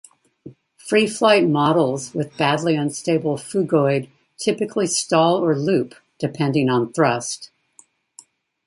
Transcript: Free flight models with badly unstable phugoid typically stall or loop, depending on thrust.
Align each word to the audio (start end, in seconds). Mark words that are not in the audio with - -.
Free 0.77 1.05
flight 1.05 1.47
models 1.47 2.15
with 2.15 2.35
badly 2.35 2.75
unstable 2.75 3.37
phugoid 3.37 4.09
typically 4.35 4.87
stall 4.87 5.35
or 5.37 5.55
loop, 5.55 5.93
depending 6.17 6.69
on 6.69 6.91
thrust. 6.91 7.51